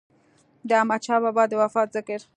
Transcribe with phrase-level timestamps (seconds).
[0.67, 2.21] د احمد شاه بابا د وفات ذکر